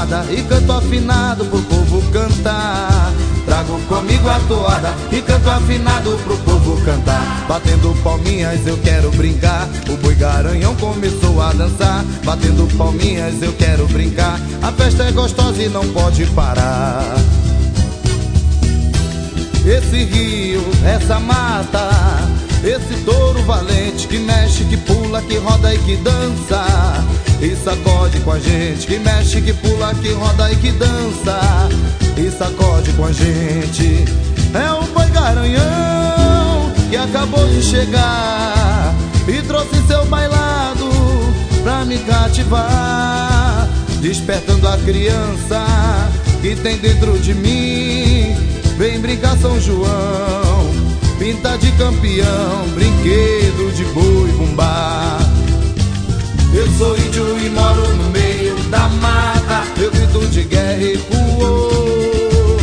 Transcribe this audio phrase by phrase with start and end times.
[0.00, 3.12] toada e canto afinado pro povo cantar.
[3.44, 7.44] Trago comigo a toada e canto afinado pro povo cantar.
[7.46, 9.68] Batendo palminhas eu quero brincar.
[9.90, 12.04] O boi garanhão começou a dançar.
[12.24, 14.40] Batendo palminhas eu quero brincar.
[14.62, 17.04] A festa é gostosa e não pode parar.
[19.66, 21.90] Esse rio, essa mata,
[22.64, 26.64] esse touro valente que mexe, que pula, que roda e que dança.
[27.40, 31.68] E sacode com a gente, que mexe, que pula, que roda e que dança.
[32.16, 34.04] E sacode com a gente.
[34.52, 38.94] É o boi garanhão que acabou de chegar
[39.26, 40.90] e trouxe seu bailado
[41.62, 43.68] pra me cativar,
[44.00, 45.64] despertando a criança
[46.42, 48.34] que tem dentro de mim
[48.80, 49.86] Vem brincar São João,
[51.20, 55.18] pinta de campeão, brinquedo de boi bumbá.
[56.54, 62.56] Eu sou índio e moro no meio da mata, eu grito de guerra e recuou.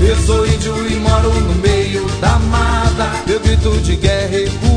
[0.00, 4.67] Eu sou índio e moro no meio da mata, eu grito de guerra e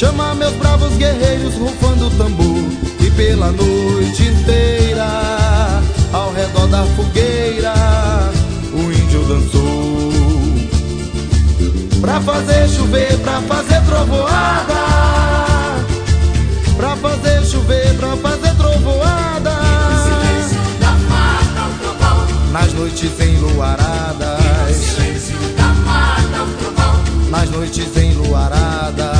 [0.00, 2.64] Chama meus bravos guerreiros rufando o tambor.
[3.00, 5.06] E pela noite inteira
[6.10, 7.74] Ao redor da fogueira
[8.72, 10.10] O índio dançou.
[12.00, 14.74] Pra fazer chover, pra fazer trovoada.
[16.78, 19.50] Pra fazer chover, pra fazer trovoada.
[22.50, 24.40] Nas noites enluaradas.
[27.30, 29.19] Nas noites enluaradas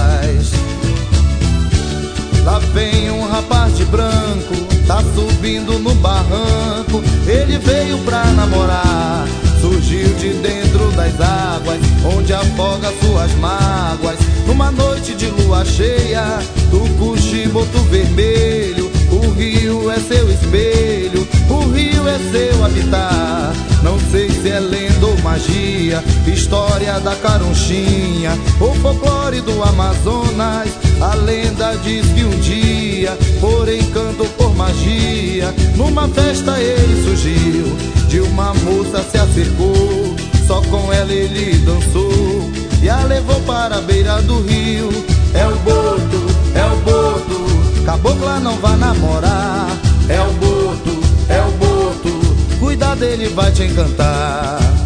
[2.45, 4.55] Lá vem um rapaz de branco,
[4.87, 7.03] tá subindo no barranco.
[7.27, 9.27] Ele veio pra namorar,
[9.61, 11.79] surgiu de dentro das águas,
[12.17, 14.19] onde afoga suas mágoas.
[14.47, 16.39] Numa noite de lua cheia,
[16.71, 23.55] do cuchiboto vermelho, o rio é seu espelho, o rio é seu habitat.
[23.83, 30.90] Não sei se é lenda ou magia, história da caronchinha, ou folclore do Amazonas.
[31.00, 37.77] A lenda diz que um dia, por encanto por magia, numa festa ele surgiu.
[38.09, 40.16] De uma moça se acercou,
[40.47, 42.50] só com ela ele dançou
[42.83, 44.88] e a levou para a beira do rio.
[45.34, 49.69] É o boto, é o boto, cabocla não vai namorar.
[50.09, 54.80] É o boto, é o boto, cuida dele vai te encantar.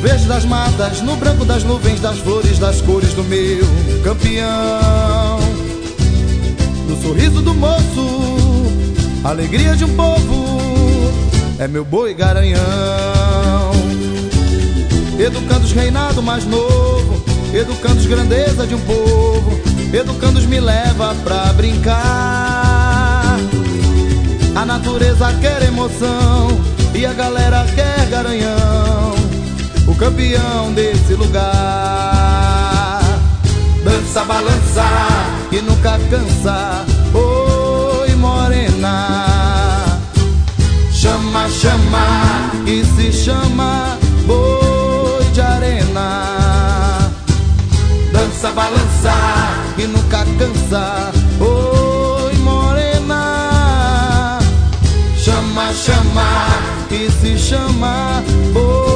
[0.00, 3.66] Verde das matas, no branco das nuvens, das flores, das cores do meu
[4.04, 5.40] campeão.
[6.88, 8.70] No sorriso do moço,
[9.24, 11.12] alegria de um povo,
[11.58, 12.62] é meu boi garanhão.
[15.18, 19.60] Educando os reinado mais novo, educando os grandeza de um povo,
[19.92, 23.36] educando os me leva pra brincar.
[24.54, 26.48] A natureza quer emoção
[26.94, 29.17] e a galera quer garanhão
[29.98, 33.00] campeão desse lugar.
[33.84, 34.86] Dança, balança,
[35.50, 36.86] que nunca cansa.
[37.12, 39.98] Oi, morena.
[40.92, 47.10] Chama, chama, que se chama boi de arena.
[48.12, 49.14] Dança, balança,
[49.76, 51.10] que nunca cansa.
[51.40, 54.38] Oi, morena.
[55.16, 56.46] Chama, chama,
[56.88, 58.22] que se chama
[58.52, 58.87] boi